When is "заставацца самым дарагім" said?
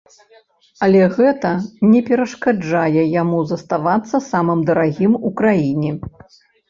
3.55-5.13